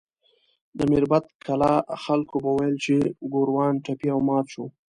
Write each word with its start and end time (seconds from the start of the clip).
د 0.77 0.79
میربت 0.91 1.25
کلا 1.47 1.73
خلکو 2.03 2.35
به 2.43 2.51
ویل 2.57 2.75
چې 2.85 2.95
ګوروان 3.33 3.73
ټپي 3.85 4.07
او 4.13 4.19
مات 4.27 4.45
شو. 4.53 4.65